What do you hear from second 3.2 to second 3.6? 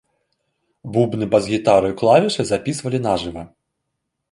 жыва.